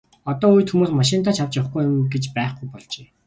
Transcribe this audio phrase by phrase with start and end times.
[0.31, 3.07] Одоо үед хүмүүс машиндаа авч явахгүй юм гэж байхгүй болжээ.